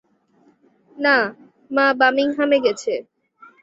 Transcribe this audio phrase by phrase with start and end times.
[0.97, 1.15] না,
[1.71, 2.93] মা বার্মিংহামে গেছে।